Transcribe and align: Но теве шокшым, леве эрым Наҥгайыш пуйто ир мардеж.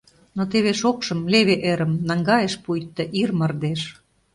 Но 0.35 0.43
теве 0.51 0.71
шокшым, 0.81 1.19
леве 1.31 1.55
эрым 1.71 1.93
Наҥгайыш 2.07 2.55
пуйто 2.63 3.03
ир 3.21 3.29
мардеж. 3.39 3.81